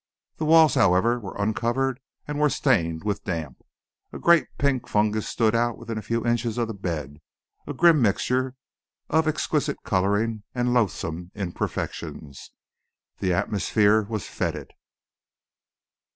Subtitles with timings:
[0.37, 3.61] The walls, however, were uncovered and were stained with damp.
[4.11, 7.21] A great pink fungus stood out within a few inches of the bed,
[7.67, 8.55] a grim mixture
[9.11, 12.49] of exquisite colouring and loathsome imperfections.
[13.19, 14.71] The atmosphere was fetid.